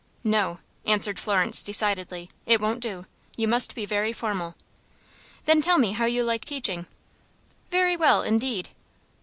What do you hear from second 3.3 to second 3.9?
You must be